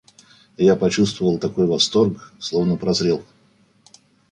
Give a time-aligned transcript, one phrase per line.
[0.57, 2.33] Я почувствовал такой восторг...
[2.39, 3.23] словно прозрел!